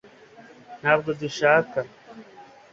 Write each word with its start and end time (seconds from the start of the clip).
ntabwo 0.81 1.09
dushaka 1.19 1.79